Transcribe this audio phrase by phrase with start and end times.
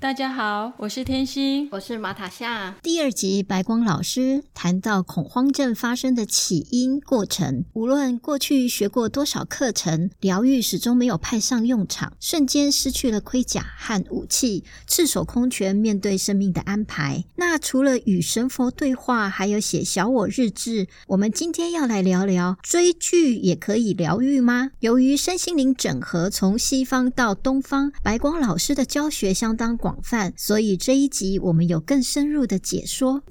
[0.00, 2.74] 大家好，我是天心，我是马塔夏。
[2.82, 7.66] 第二集，白光老师谈到恐慌症发生的起因过程。
[7.74, 17.22] 无论过去学过多少课程，疗愈始终没有派上用场，瞬间失去了盔甲和武器，赤手空拳面对生命的安排。
[17.36, 20.88] 那除了与神佛对话，还有写小我日志。
[21.08, 24.70] 我们今天要来聊聊，追剧也可以疗愈吗？
[24.78, 29.89] 由于身心灵整合从西方到东方，白光老师的教学相当广。
[29.90, 33.24] 广泛，所以这一集我们有更深入的解说。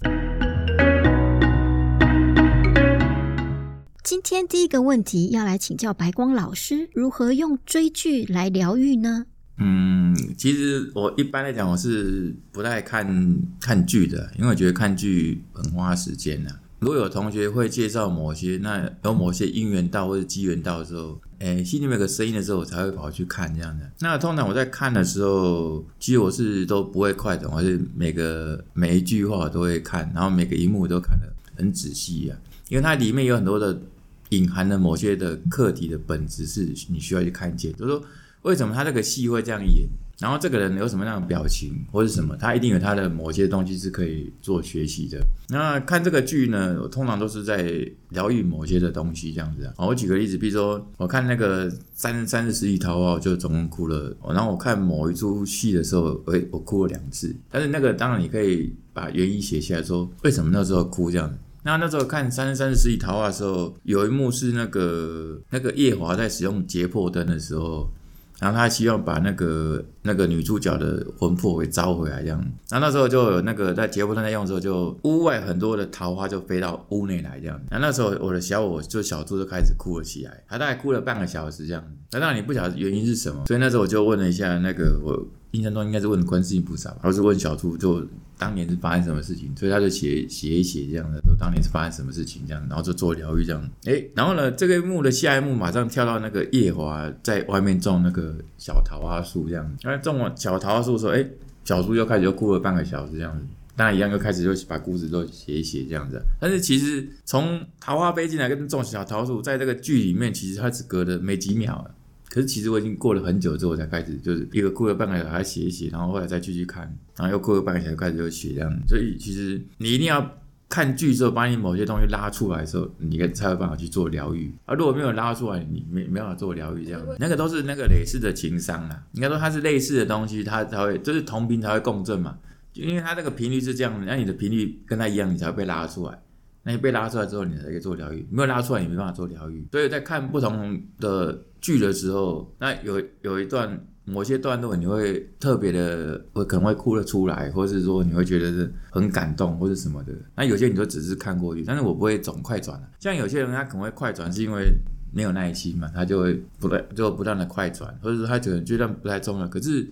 [4.04, 9.26] 今天第一个问题要来请教白光老师，如何用追剧来疗愈呢？
[9.60, 16.54] 嗯，其实我一般来讲我是不太看看剧的，因为我觉得看剧很花时间的。
[16.80, 23.90] 如果有同学会介绍某些，那有某些因缘到或者机缘到的时候，诶，心里面有个声音的时候，我才会跑去看这样的。
[24.00, 33.82] 那通常我在看的时候，其实我是都不会快的，我是每个每一句话都会看，然后每个一幕都看得很仔细啊，因为它里面有很多的
[34.30, 38.04] 隐含的某些的课题的本质是你需要去看见，就是说
[38.42, 39.88] 为什么他这个戏会这样演。
[40.20, 45.18] 然后这个人有什么样的表情或者什么，他一定有他的某些东西是可以做学习的。
[45.48, 47.74] 那看这个剧呢，我通常都是在
[48.10, 49.74] 疗愈某些的东西这样子啊。
[49.78, 54.14] 我举个例子，比如说我看那个三生三十十亿桃花，我就总共哭了。
[54.28, 57.34] 然后我看某一出戏的时候，哎，我哭了两次。
[57.50, 61.34] 但是那个当然你可以把原因写下来说，为什么那时候哭这样。
[61.64, 67.90] 那那时候看三生三十十亿桃花的时候，有一幕是那个那个夜华在使用劫破灯的时候。
[68.40, 72.40] 然后他希望把那个那个女主角的魂魄给招回来，这样。
[72.70, 77.60] 然后那时候就有那个在结婚那天用的时候，就屋外很多的桃花就飞到屋内来，这样。
[77.70, 81.84] 然后那时候我的小我就小猪就开始哭了起来，他大概哭了半个小时这样。
[82.12, 85.28] 那当然你不晓得原因是什么，所以那时候我就问了一下那个我。
[85.52, 88.06] 印象中应该是问观世音菩萨，而是问小猪，就
[88.40, 93.70] 当年是发生什么事情，所以他就写写一写这样的，说当年是发生什么事情这样，然后就做疗愈这样。
[93.84, 101.26] 哎，然后呢，这个幕的下一幕马上跳到那个夜华在外面种那个小桃花树这样，因为种完小桃花树说，哎，
[101.66, 103.46] 小猪又开始又哭了半个小时这样子，
[103.76, 106.22] 当然一样又开始就把故事都写一写这样子。
[106.40, 111.86] 但是其实从桃花飞进来跟种小桃树，在这个剧里面其实它只隔了没几秒。
[112.30, 116.84] 可是其实我已经过了很久之后才开始，就是一个过了半个小时写一写，然后后来再继续看，
[117.18, 118.72] 然后又过了半个小时开始又写这样。
[118.88, 120.38] 所以其实你一定要
[120.70, 124.54] 看剧之后，把你某些东西拉出来的时候，你才有办法去做疗愈。
[124.66, 127.02] 而如果没有拉出来，你没没办法做疗愈这样。
[127.18, 132.38] 那个都是那个类似的情商啊，应该说它是类似的东西，它才会就是同频才会共振嘛。
[132.72, 136.22] 就因为它这个频率是这样，那你的频率跟它一样，你才会被拉出来。
[136.64, 138.28] 那你被拉出来之后，你才可以做疗愈。
[138.30, 139.68] 没有拉出来，你没办法做疗愈。
[139.72, 150.14] 所以在看不同的剧的时候，那有有一段某些段落，你会特别的，会可能会哭了出来，或是说你会觉得是很感动或者什么的。
[150.36, 154.72] 那有些你就只是看过去，但是我不会总快转像有些人他可能会快转，是因为
[155.14, 159.48] 没有耐心嘛，他就会不断就不断的快转，或者说他觉得这段不太重要。
[159.48, 159.88] 可是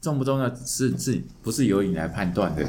[0.00, 2.66] 重不重要是是不是由你来判断的？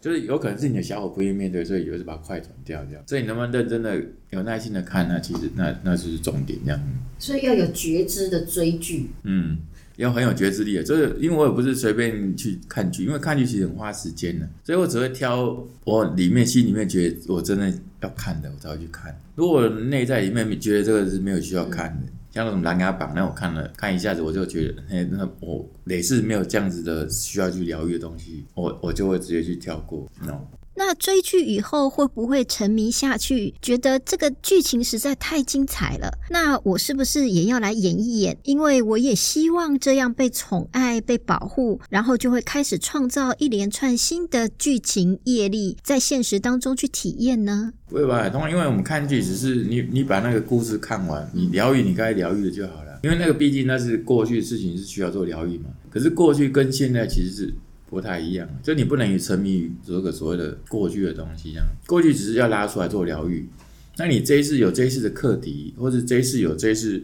[0.00, 3.04] 就是有可能是你的小伙不愿意面对，所以有时把快转掉这样。
[3.06, 4.00] 所以你能不能认真的、
[4.30, 5.20] 有耐心的看那？
[5.20, 6.80] 其实那那就是重点这样。
[7.18, 9.10] 所以要有觉知的追剧。
[9.24, 9.58] 嗯，
[9.96, 10.82] 要很有觉知力的。
[10.82, 19.14] 就是因为我也不是随便去看剧，因为看剧其实很花时间的，所以我只会挑我里面心里面觉得我真的要看的，我才会去看。
[19.34, 22.06] 如果内在里面觉得这个是没有需要看的。
[22.32, 30.08] 像那种琅琊榜，那我看了看一下子，我就觉得，哎，那我类似没有这样子的需要去疗愈的东西，我我就会直接去跳过。
[30.24, 30.40] ，no
[30.82, 33.52] 那追剧以后会不会沉迷下去？
[33.60, 38.38] 觉得这个剧情实在太精彩了，那我是不是也要来演一演？
[38.44, 47.74] 因为我也希望这样被宠爱、被保护，然后就会开始创造一连串新的剧情业力，在现实当中去体验呢？
[47.86, 48.26] 不会吧？
[48.30, 52.98] 通常因为我们看剧只是你你把那个故事看完，你疗愈你该疗愈的就好了。
[53.02, 55.66] 因为那个毕竟那是过去的事情，是需要做疗愈嘛。
[55.90, 57.54] 可是过去跟现在其实是。
[57.90, 63.46] 不太一样，就你不能沉迷于这个所谓的过去的东西，这样过去只是要拉出来做疗愈。
[63.98, 67.02] 那你这一次有这一次的课题，或者这一次有这一次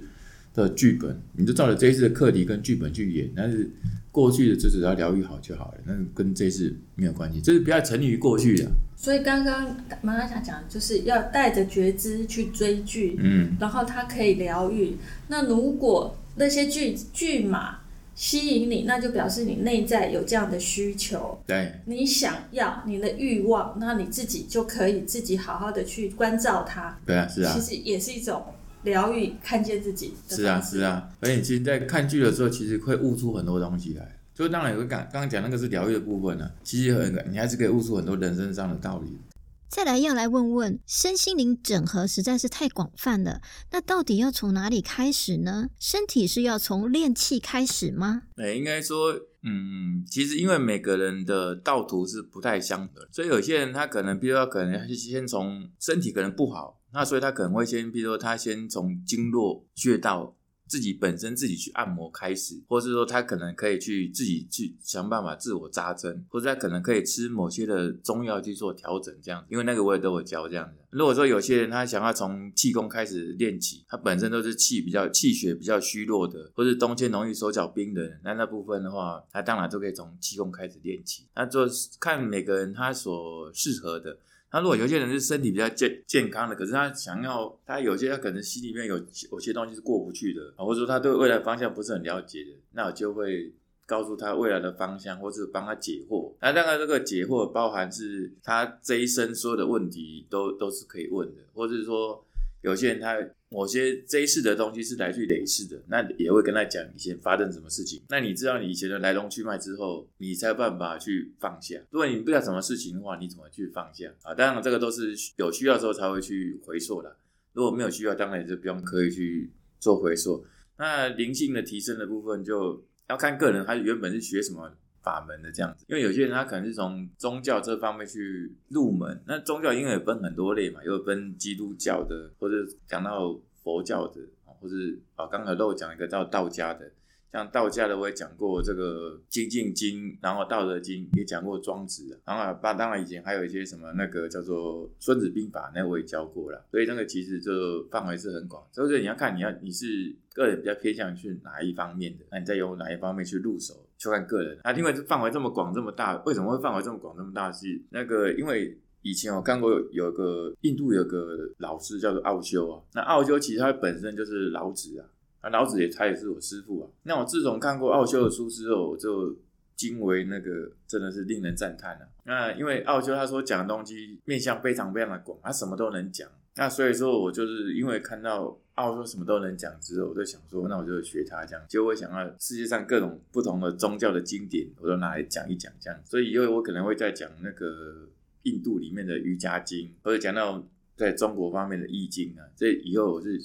[0.54, 3.30] 的剧本，你就照着这一次的课题跟剧本去演。
[3.36, 3.68] 但是
[4.10, 8.70] 过去的就只要疗愈好就好了，那跟这次没有关系，就是不要沉溺于过去的。
[8.96, 14.96] 所以刚刚妈妈想讲，就是要带着觉知去追剧，嗯，然后它可以疗愈。
[15.28, 17.80] 那如果那些剧剧码
[18.16, 26.98] 吸引你，那就表示你内在有这样的需求，对，你想要你的欲望，那你自己就可以自己好好的去关照它。
[27.04, 28.42] 对啊，是啊其，实也是一种
[28.84, 31.10] 疗愈，看见自己是啊，是啊。
[31.20, 34.16] 而且其实，在看剧的时候，其实会悟出很多东西来。
[34.34, 39.18] 就当然有个刚刚刚讲那个是疗愈的部分呢、其实很你还是可以悟出很多人生上的道理。
[39.68, 43.40] 再来要来问问，身心灵整合实在是太广泛了，
[43.72, 45.68] 那到底要从哪里开始呢？
[45.78, 48.22] 身体是要从练气开始吗？
[48.36, 60.35] 哎，应该说，嗯，其实因为每个人的道途是不太相的，所以有些人他可能，比如说可能先从身体可能不好，那所以他可能会先，比如说他先从经络穴道。
[60.66, 69.46] 自己本身自己去按摩开始，或是说他可能可以去自己去想办法自我扎针，或者他可能可以吃某些的中药去做调整，这样子。
[69.50, 70.74] 因为那个我也都有教这样子。
[70.90, 81.26] 如果说有些人他想要从气功开始练起，他本身都是气比较气血比较虚弱的，或是冬天容易手脚冰的人，那那部分的话，他当然都可以从气功开始练起。
[81.34, 81.60] 那就
[82.00, 84.18] 看每个人他所适合的。
[84.50, 88.96] 他如果有些人是身体比较健健康的，可是他想要，他有些他可能心里面有
[89.32, 93.52] 有些东西是过不去的，或者说他对未来方向不是很了解的，那我就会
[93.84, 96.32] 告诉他未来的方向，或是帮他解惑。
[96.40, 102.24] 那当然这个解惑包含是他这一生所有的问题都都是可以问的，或者说
[102.62, 103.16] 有些人他
[103.48, 108.02] 某些这一世的东西是来自于累世的，那也会跟他讲以前发生什么事情。
[108.08, 111.76] 那你知道你以前的来龙去脉之后，你才有办法去放下。
[111.90, 114.34] 如果你不知道什么事情的话，你怎么去放下啊？
[114.34, 117.16] 当然这个都是有需要之后才会去回溯的。
[117.52, 120.44] 如果没有需要，当然也就不用刻意去做回溯。
[120.78, 124.76] 那灵性的提升的部分，就要看个人他原本是学什么
[125.06, 125.86] 法门的这样子。
[125.88, 132.56] 因为有些人他可能是从宗教这方面去入门，那宗教因为也分很多类嘛，有分基督教的，或者
[132.88, 134.20] 讲到佛教的，
[134.60, 134.74] 或者
[135.14, 136.90] 啊刚才漏讲一个叫道家的。
[137.32, 154.58] 像道家的我也讲过这个《精进经》，然后《道德经》也讲过庄子，然后当当然以前还有一些什么那个叫做《孙子兵法》，那我也教过了，所以那个其实就范围是很广，所以你要看你要你是个人比较偏向去哪一方面的，那你再由哪一方面去入手，就看个人。
[154.62, 157.50] 啊，因为范围这么广这么大，为什么会范围这么广这么大？
[157.52, 158.78] 是那个因为。
[159.02, 165.06] 以前我看过有有个印度有个老师叫做奥修啊，那奥修其实他本身就是老子啊。
[165.42, 166.90] 啊，老子也他也是我师傅啊。
[167.04, 169.32] 那我自从看过奥修的书之后，我就
[169.76, 172.08] 惊为那个真的是令人赞叹啊。
[172.24, 176.28] 那因为奥修他所讲的东西面向非常非常的广，他什么都能讲。
[176.56, 181.62] 那所以说我就是因为看到奥修什么都能讲之后，我就想说，那我就学他这样。
[181.68, 186.00] 结果我想到世界上各种不同的宗教的经典，我都拿来讲一讲这样。
[186.06, 188.08] 所以以后我可能会再讲那个
[188.44, 190.64] 印度里面的瑜伽经，或者讲到
[190.96, 192.46] 在中国方面的易经啊。
[192.56, 193.38] 这以后我是。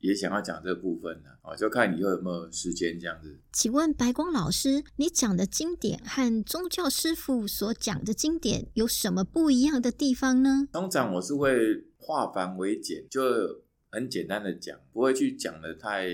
[0.00, 3.36] 也想要讲这部分呢，啊，就看以后有没有时间这样子。
[3.52, 10.68] 请问白光老师，你讲的经典和宗教师傅所讲的经典有什么不一样的地方呢？
[10.72, 13.20] 通常我是会化繁为简，就
[13.90, 16.06] 很简单的讲，不会去讲的太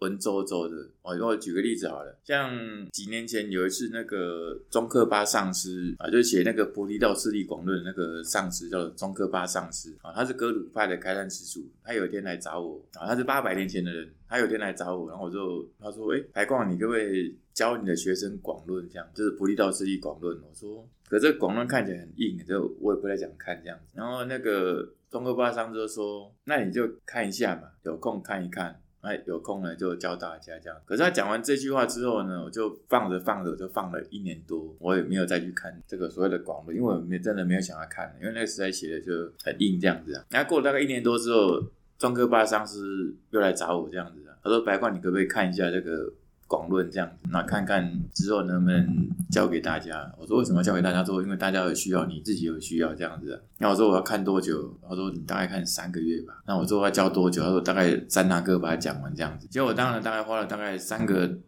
[0.00, 0.88] 文绉绉的。
[1.02, 2.50] 我我举个例子好了，像
[2.90, 11.66] 几年前有一次那个中科巴上师啊，就写那个《菩提道次第广论》那个上师叫中科巴上师啊，他是格鲁派的开山始祖。
[11.82, 18.88] 他有一天来找我啊，他是八百年前的人，他有一天来找我，然后我就他说：“哎，白光，你可不可以教你的学生广论？
[18.88, 30.80] 这样就是《菩提道次第广论》。”我说：“可这广论看起来很硬，就我也不太想看这样子。”然后那个中科巴上师说：“那你就看一下嘛，有空看一看。”哎，有空呢就教大家这样。
[30.86, 39.10] 可是他讲完这句话之后呢，我就放着放着就放了一年多，我也没有再去看这个所谓的广论，因为我没真的没有想要看，因为那个时代写的就
[39.42, 40.24] 很硬这样子啊。
[40.30, 41.60] 然后过了大概一年多之后，
[41.98, 46.12] 庄科巴上师又来找我这样子啊，他说：“白冠，你可不可以看一下这个？”
[46.52, 50.12] 广论这样子，那看看之后能不能教给大家。
[50.18, 51.02] 我说为什么教给大家？
[51.02, 53.42] 说因为大家有需要，你自己有需要这样子。
[53.56, 54.78] 那我说我要看多久？
[54.86, 56.34] 他说你大概看三个月吧。
[56.46, 57.42] 那我说我要教多久？
[57.42, 59.46] 他说大概三堂课把它讲完这样子。
[59.48, 61.38] 结果当然大概花了大概三个。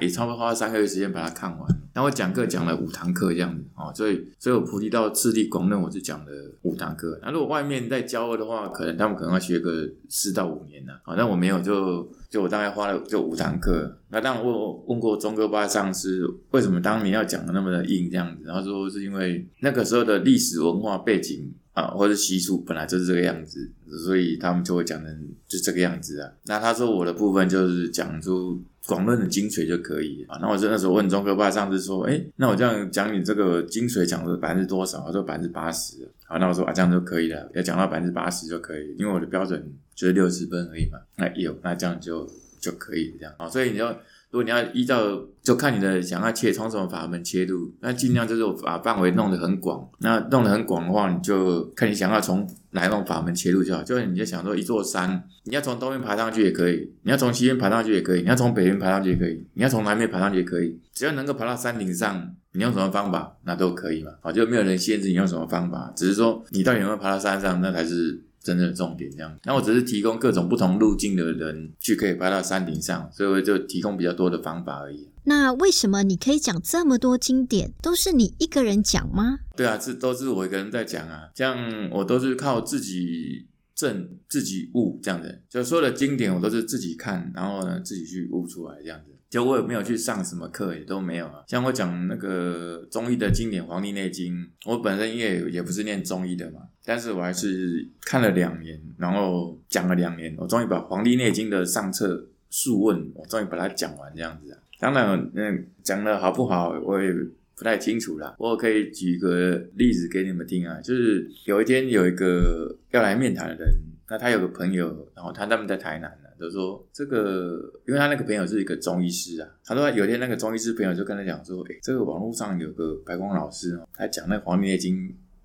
[0.00, 14.54] 也差不多花了三个月时间把它看完，然后讲课讲了五堂课这样子哦，所以所以我菩提道次第广论我是讲了五堂课，那如果外面在教的话，可能他们可能要学个四到五年呢，好，那我没有就就我大概花了就五堂课，那当然问
[14.86, 23.68] 问过中哥巴上师为什么当年要讲的那么的硬这样子，然后说是因为那个时候的历史文化背景啊或者习俗本来就是这个样子，
[24.04, 28.62] 所以他们就会讲成就这个样子啊，那他说我的部分就是讲出。
[28.86, 30.38] 广论的精髓就可以啊。
[30.40, 35.00] 那我就那时候问中科爸上次说，哎，那我这样讲，你这个精髓讲的百分之多少？
[35.06, 36.08] 他说百分之八十。
[36.24, 39.62] 好，那我说啊，这样就可以了，要讲到百分之八十就可以，因为我的标准
[39.94, 40.98] 就是六十分而已嘛。
[41.16, 42.28] 那有，那这样就
[42.60, 43.48] 就可以这样啊。
[43.48, 43.96] 所以你要，
[44.32, 44.96] 如果你要依照，
[45.42, 49.86] 就看你的想要切从什么法门切入，那尽量就是把范围弄得很广。
[49.98, 53.82] 那弄得很广的话，你就看你想要从哪一种法门切入就好。
[53.82, 62.34] 就是你就想说一座山，你要从东边爬上去也可以，你要从西边爬上去也可以，你要从北边爬上去也可以，你要从南边爬上去也可以，只要能够爬到山顶上。
[62.54, 64.10] 你用什么方法，那都可以嘛。
[64.20, 69.10] 好，就没有人限制你用什么方法，只是说你到底有没有爬到山上，那才是真正的重点。
[69.10, 75.08] 这样，那我只是提供各种不同路径的人去可以爬到山顶上，所以我就提供比较多的方法而已。
[75.24, 79.38] 那为什么你可以讲这么多经典，都是你一个人讲吗？
[79.56, 81.30] 对啊，这都是我一个人在讲啊。
[81.34, 81.56] 这样
[81.92, 89.12] 我都是靠自己证、自己悟这样子，就所有的经典我都是自己看，然后呢自己去悟出来这样子。
[89.30, 91.42] 就我也没有去上什么课，也都没有啊。
[91.48, 94.34] 像我讲那个中医的经典《黄帝内经》，
[94.66, 104.58] 我本身因为也不是念中医的嘛，但是我还是看了两年，然后讲了两年，我终于把《黄帝内经》的上册素问，我终于把它讲完这样子啊。
[104.78, 107.12] 当然，嗯，讲的好不好，我也
[107.56, 108.34] 不太清楚啦。
[108.38, 113.72] 我可以举个例子给你们听啊，就是有一天有一个要来面谈的人，
[114.08, 116.28] 那他有个朋友，然后他他们在台南呢。
[116.40, 124.96] 就说这个，因为他那个朋友是一个中医师啊，他说有天那个中医师朋友就跟他讲说，哎，这个网络上有个白光老师哦，他讲那《黄帝内经》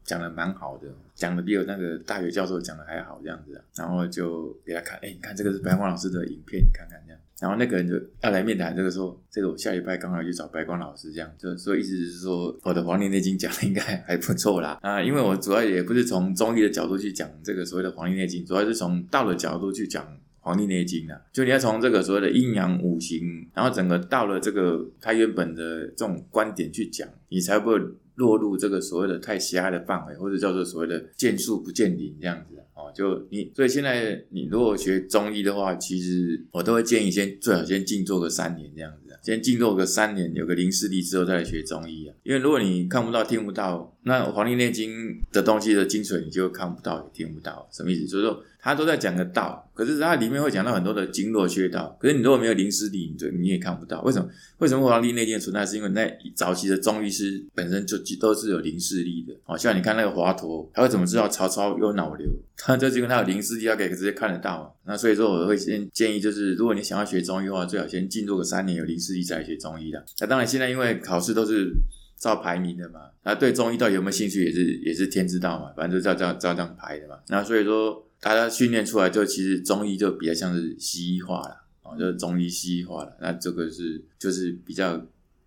[0.07, 11.29] 讲的蛮好的，讲的比我那个大学教授讲的还好这样子，然后就给他看，哎，你看这个是白光老师的影片，你看看这样，然后那个人就要来面谈，这个说，这个我下礼拜刚好去找白光老师，这样。
[11.37, 14.79] 就所以意思是说，我的《黄帝内经》讲的应该还不错啦。
[14.81, 20.05] 啊，因为我主要也不是从中医的角度去讲这个所谓的《黄帝内经》，主要是从道的角度去讲。
[20.49, 27.77] 《黄帝内经》啊，就你要从这个所谓的阴阳五行，然后整个到了这个它原本的这种观点去讲，你才不会
[28.17, 32.91] 落入这个所谓的太狭隘的范围，或者叫做所谓的见树不见林这样子哦。
[32.93, 42.13] 就你，所以现在你如果学中医的话，其实我都会建议先最好先静坐个三年这样子，先静坐个三年，有个零视力之后再来学中医啊。
[42.24, 44.91] 因为如果你看不到、听不到，那《黄帝内经》
[45.31, 48.07] 的东西的精髓你就看不到也听不到，什么意思？
[48.07, 48.43] 就是说。
[48.59, 51.97] 他都在讲个道，可是它里面会讲到很多的经络穴道。
[52.01, 54.01] 可是你如果没有灵师力，你就你也看不到。
[54.01, 54.27] 为什么？
[54.57, 55.65] 为什么黄帝内经存在？
[55.65, 56.05] 是因为那
[56.36, 59.33] 早期的中医师本身就都是有零视力的。
[59.45, 62.27] 哦，像你看那个华佗，他会怎么知道曹操有脑瘤？
[62.57, 64.75] 他就是因为他有零视力，他可以直接看得到。
[64.85, 70.03] 那所以说，我会先建议，就是如果你想要学中医的话，最好先进入个三年有零视力再学中医的。
[70.19, 71.71] 那当然，现在因为考试都是
[72.17, 75.71] 照排名的嘛，那对中医到底有没有兴趣，也是也是天知道嘛。
[75.75, 77.17] 反正就照照照这样排的嘛。
[77.27, 78.03] 那所以说。
[78.19, 83.15] 大家训练出来，就其实中医就比较像是西医化了，哦，就是中医西医化了。
[83.21, 84.99] 那这个是就是比较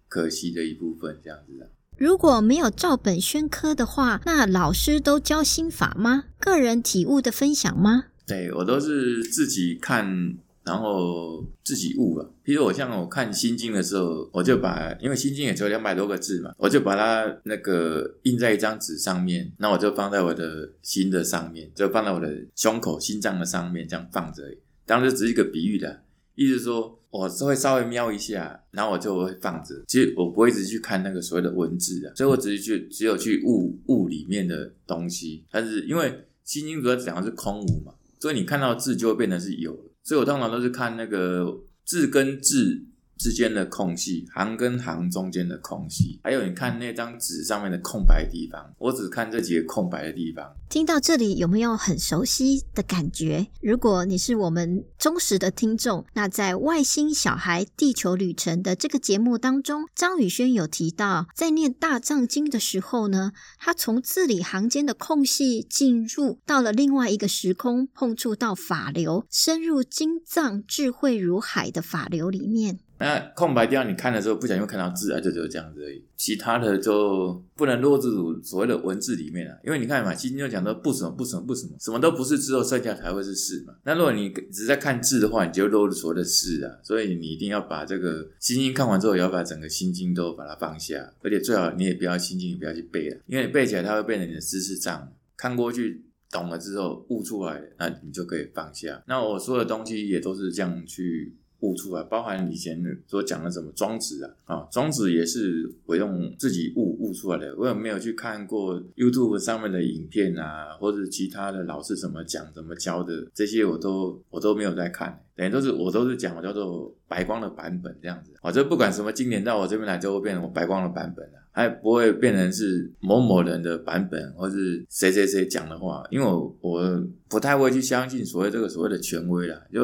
[0.09, 1.69] 可惜的一部分，这样子的。
[2.01, 6.25] 如果没有照本宣科的话，那老师都教心法吗？
[6.39, 8.07] 个人体悟的分享吗？
[8.27, 10.35] 对我都是自己看。
[10.63, 12.35] 然后自己悟了。
[12.45, 24.45] 比如我像我看《心经》的时候，我就把，因为《心经》也只有两百多个字嘛，我就把它那个印在一张纸上面，那我就放在我的心的上面，就放在我的胸口、心脏的上面，这样放着。
[24.85, 26.03] 当时只是一个比喻的
[26.35, 29.75] 意思，说我是会稍微瞄一下，然后我就会放着。
[29.89, 35.45] 其实我不会一直去看那个所谓的文字的，所以我只是去只有去悟悟里面的东西。
[35.51, 36.11] 但是因为
[36.45, 39.77] 《心经》主要讲的是空无嘛，所以你看到字就会变成是有。
[40.03, 42.83] 所以我通常都是看那个字跟字
[43.21, 50.51] 之间的空隙，行跟行中间的空隙，还有你看那张纸上面的空白地方，我只看这几个空白的地方。
[50.71, 53.49] 听到这里有没有很熟悉的感觉？
[53.61, 72.79] 如果你是我们忠实的听众，那在《外星小孩地球旅程》的这个节目当中，张宇轩有提到，在念大藏经的时候呢，他从字里行间的空隙进入到了另外一个时空，碰触到法流，深入经藏智慧如海的法流里面。
[73.01, 76.05] 那空白地方你看的时候，不小心看到字啊，就只有这样子而已。
[76.17, 83.73] 其他的就不能落入所谓的文字里面了，因为你看嘛，《心经》就讲到不什么不什么不什么，什么都不是之后，剩下才会是是嘛。
[83.85, 86.77] 那如果你只在看字的话，你就落入所谓的是啊。
[86.83, 95.11] 所以你一定要把这个《心经》看完之后，也要把整个《心经》都把它放下，而且最好你也不要《心经》，也不要去背了，因为你背起来它会变成你的知识障。
[95.39, 99.03] 看过去懂了之后悟出来，那你就可以放下。
[99.09, 101.35] 那我说的东西也都是这样去。
[101.61, 129.81] 悟出来，包含以前所讲的什么庄子啊，啊，庄子也是我用自己悟悟出来的，我也没有去看过 YouTube 上面的影片啊，或者其他的老师怎么讲、怎么教的，这些我都我都没有在看，等于都是我都是讲我叫做白光的版本这样子，啊，这不管什么经典到我这边来，就会变成我白光的版本了，还不会变成是某某人的版本，或是谁谁谁讲的话，因为我我不太会去相信所谓这个所谓的权威啦，就。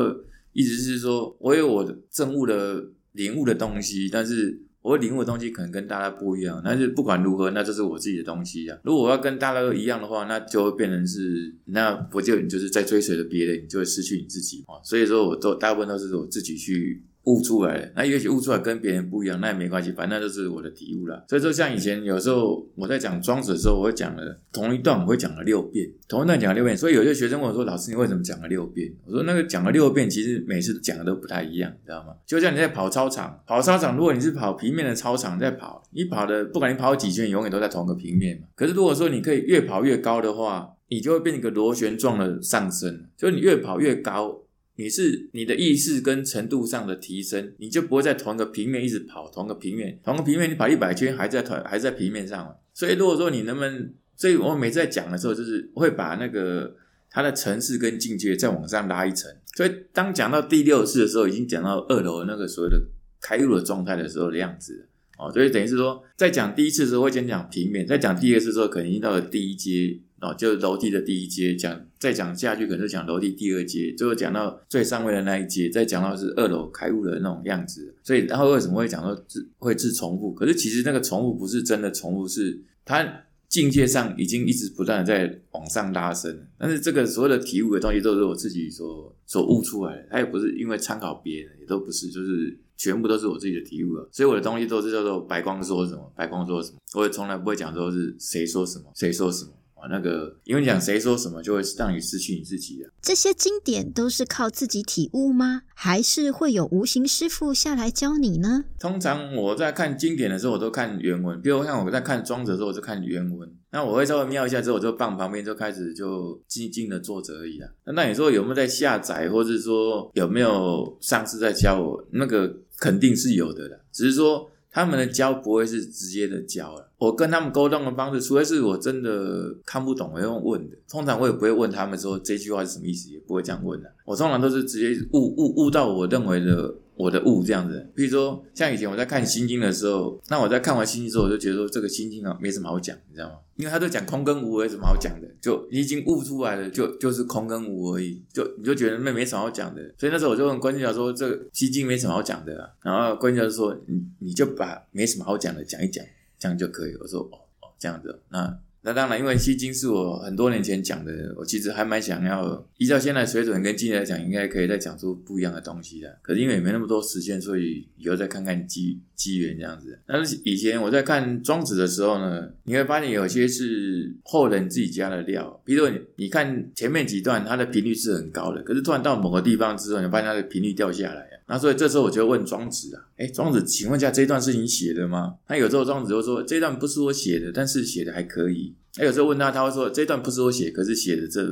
[0.56, 2.82] 意思是说，我有我的政悟的
[3.12, 6.62] 领悟的东西，但是我领悟的东西可能跟大家不一样。
[6.64, 8.78] 但是不管如何，那这是我自己的东西啊。
[8.82, 14.74] 如果我要跟大家都一样的话，那就会变成是，那不就你就是在追随着别人，你就会失去你自己嘛。
[14.82, 17.04] 所以说，我都大部分都是我自己去。
[17.26, 21.24] 悟出来了那也许悟出来跟别人不一样，那也没关系，反正就是我的体悟了。
[21.28, 26.76] 所以说，像以前有时候我在讲庄子的时候，我会讲了同一段，我会讲了六遍，同一段讲了六遍。
[26.76, 32.14] 所以有些学生问我说：“老师，你为什么讲了六遍？”我说：“那个讲了六遍，其实每次讲的都不太一样，知道吗？
[32.24, 38.46] 就像你在跑操场，跑操场，如果你是跑平面的操场在跑，你跑的不管你跑几圈，永远都在同一个平面嘛。
[38.54, 44.42] 可是如果说你可以越跑越高的话，你就会变成一个螺旋状的上升，就是你越跑越高。”
[44.78, 52.54] 你是你的意识跟程度上的提升，你就不会在同一个平面一直跑，同一个平面，同一个平面你跑一百圈还在团还在平面上。
[52.74, 56.76] 所以如果说你能不能，所以我每次在讲的时候，就是会把那个
[57.10, 59.34] 它的层次跟境界再往上拉一层。
[59.56, 62.78] 所以当讲到第六次的时候，已经讲到二楼那个所谓的
[63.20, 64.86] 开入的状态的时候的样子
[65.18, 65.32] 哦。
[65.32, 69.98] 所以等于是说，在讲第一次的时候会先讲平面，在讲第二次的时候可能已经到了第一阶。
[70.26, 77.94] 哦，就是楼梯的第一阶，讲再讲下去，可能是讲楼梯第二阶，最后讲到最上位的那一阶，再讲到是二楼开悟的那种样子。
[78.02, 80.32] 所以，然后为什么会讲说是会是重复？
[80.32, 83.06] 可是其实那个重复不是真的重复，是它
[83.48, 86.46] 境界上已经一直不断的在往上拉升。
[86.58, 93.94] 但是这个所有的体悟的东西都是我自己所所悟出来的，它也不是因为参考别人，也都不是，就是全部都是我自己的体悟。
[94.10, 99.52] 所以我的东西都是叫做白光说什么，白光说什么，我也从来不会讲说是谁说什么，谁说什么。
[99.90, 102.90] 那个，因为讲谁说什么，就会让你失去你自己啊。
[103.00, 105.62] 这些经典都是靠自己体悟吗？
[105.74, 108.64] 还是会有无形师傅下来教你呢？
[108.78, 111.40] 通常我在看经典的时候，我都看原文。
[111.40, 113.48] 比如像我在看庄子的时候，我就看原文。
[113.70, 117.68] 那我会稍微瞄一下之后，我就放旁边，就开始就静静的坐着而已啦。
[117.94, 122.02] 那你说有没有在下载，或者说有没有上次在教我？
[122.12, 124.50] 那个肯定是有的啦，只是说。
[124.76, 130.76] 他们的教不会是直接的教了，我跟他们沟通的方式，除非是我真的看不懂，我用问的。
[130.86, 133.90] 通常我也不会问他们说这句话是什么意思，也不会这样问的。
[134.04, 136.74] 我通常都是直接悟悟悟到我认为的。
[136.96, 143.36] 我的悟这样子，比如说像以前我在看《心经》的时候，那我在看完《心经》之后，我就觉得说这个《心经》啊没什么好讲，你知道吗？
[143.56, 145.28] 因为他都讲空跟无，有什么好讲的？
[145.40, 149.82] 就已经悟出来了，就就是空跟无而已，就你就觉得那没什么好讲的。
[149.98, 156.04] 所以那时候我就问关键教说：“这个《心经》没什么好讲的。”然后关键教说：“你你就把没什么好讲的讲一讲，
[156.38, 166.16] 这样就可以。”我说：“哦哦，这样子。”那那当然，因为《西经》是我很多年前讲的，我其实还蛮想要依照现在水准跟经验来讲，应该可以再讲出不一样的东西的。
[166.22, 169.98] 可是因为也没那么多时间，所以以后再看看机机缘这样子。
[170.06, 175.60] 但是以前我在看庄子的时候呢，你会发现有些是后人自己加的料。
[175.64, 181.28] 比如说你你看前面几段，它的频率是很高的，可是突然到某个地方之后，你发现它的频率掉下来。
[181.48, 185.34] 那所以这时候我就问庄子啊，哎，庄子，请问一下这段是你写的吗？
[185.48, 188.74] 那有时候庄子就说这段不是我写的，但是写的还可以。
[188.96, 191.46] 那有时候问他，他会说这段不是我写，可是写的这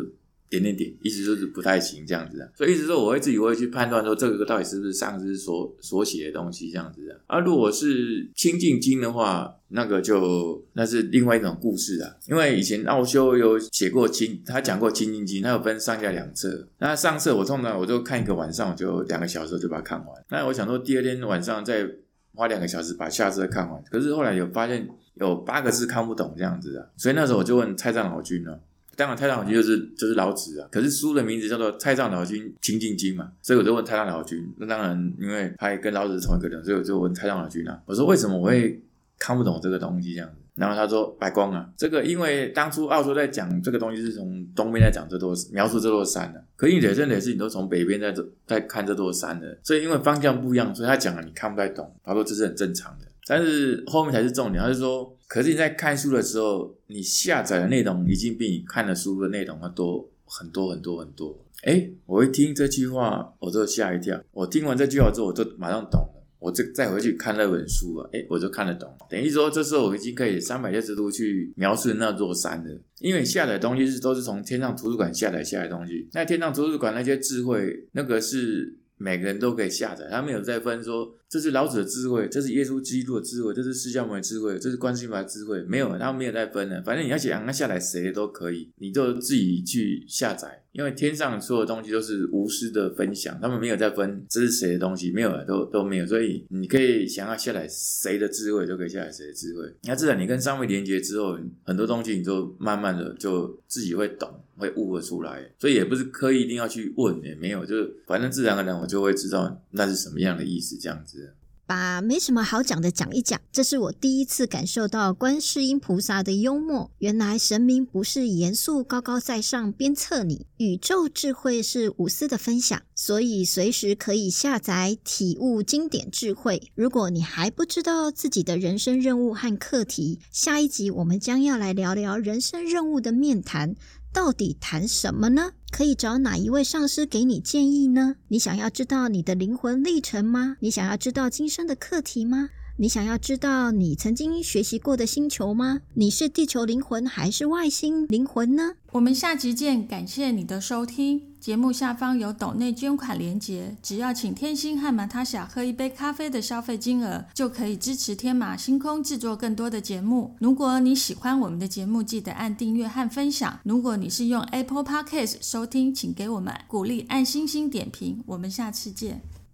[0.48, 2.52] 点点点，意思就是不太行这样子的。
[2.56, 7.18] 所以一直说我会自己会去判断说这个到底是不是上师所所写的东西这样子啊。
[7.26, 12.14] 而如果是清净经的话，那个就那是另外一种故事啊。
[12.28, 16.68] 因为以前奥修有写过清，他讲过清净经，他有分上下两册。
[16.78, 20.24] 那上册我通常我就看一个晚上，我就两个小时就把它看完。
[20.30, 21.88] 那我想说第二天晚上再
[22.34, 23.82] 花两个小时把下册看完。
[23.90, 24.88] 可是后来有发现。
[25.14, 28.58] 有八个字看不懂这样子啊，所以那时候我就问蔡藏老君呢。
[28.96, 30.68] 当然，太上老君就是就是老子啊。
[30.70, 34.46] 可是书的名字叫做《太上老君清净经》嘛，所以我就问太上老君。
[34.58, 37.80] 那当然，因为他也跟老子是同一个人，所以我就问太上老君啊。
[37.86, 38.82] 我说为什么我会
[39.18, 40.36] 看不懂这个东西这样子？
[40.54, 48.14] 然后他说白光啊，这个因为当初奥叔在讲这个东西是从东边在讲这座描述这座山的，可是你真的是你都从北边在
[48.46, 51.92] 在看这座山的，所以因为方向不一样，所以他讲了你看不太懂。
[52.04, 53.06] 他说这是很正常的。
[53.26, 61.42] 但是后面才是重点，他是说，可是你在看书的时候，你下载的内容已经比你看的书的内容要多很多很多很多。
[61.62, 64.22] 哎，我一听这句话，我就吓一跳。
[64.32, 66.10] 我听完这句话之后，我就马上懂了。
[66.38, 68.94] 我再再回去看那本书啊，哎，我就看得懂。
[69.08, 72.80] 等于说，这时候我已经可以三百六十度去描述那座山了。
[72.98, 76.06] 因为下载东西是都是从天上图书馆下载下来东西。
[76.12, 78.76] 那天上图书馆那些智慧，那个是。
[78.96, 86.82] 每个人都可以下载，他没有在分说这是老子的智慧，这是耶稣基督的智慧，这是释迦牟尼智慧，这是观世音菩萨智慧，没有，他没有在分的。
[86.82, 99.62] 反正你要想他下载谁都可以，你就自己去下载，因为天上所有东西都是无私的分享，他们没有在分这是谁的东西，没有都都没有，所以你可以想要下载谁的智慧，就可以下载谁的智慧。
[99.84, 104.28] 那自然你跟上面连接之后，很多东西你就慢慢的就自己会懂。
[104.56, 111.34] 会悟了出来，所以也不是刻意一定要去问，也没有，就是反正自然而然我就会知道那是什么样的意思，这样子。
[111.66, 116.90] 把没什么好讲的讲一讲，这是我第一次感受到观世音菩萨的幽默。
[116.98, 126.70] 原来神明不是严肃高高在上鞭策你，宇宙智慧是无私的分享，所以随时可以下载体悟经典智慧。
[126.74, 133.74] 如果你还不知道自己的人生任务和课题，下一集我们将要来聊聊人生任务的面谈。
[134.14, 135.50] 到底谈什么呢？
[135.72, 138.14] 可以找哪一位上师给你建议呢？
[138.28, 140.56] 你想要知道你的灵魂历程吗？
[140.60, 142.50] 你想要知道今生的课题吗？
[142.76, 145.80] 你想要知道你曾经学习过的星球吗？
[145.94, 148.74] 你是地球灵魂还是外星灵魂呢？
[148.92, 151.33] 我们下集见，感谢你的收听。
[151.44, 160.34] 节目下方有抖内捐款连结，只要请天星和马塔夏喝一杯咖啡的消费金额，就可以支持天马星空制作更多的节目。
[160.40, 163.60] 如果你喜欢我们的节目，记得按订阅和分享。
[163.62, 168.24] 如果你是用 Apple Podcast 收听，请给我们鼓励，按星星点评。
[168.24, 169.20] 我们下次见。